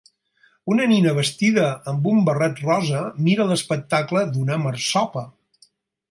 Una 0.75 0.85
nena 0.91 1.11
vestida 1.17 1.65
amb 1.91 2.07
un 2.13 2.23
barret 2.29 2.61
rosa 2.69 3.01
mira 3.27 3.45
l'espectacle 3.51 4.23
d'una 4.35 4.57
marsopa 4.67 5.23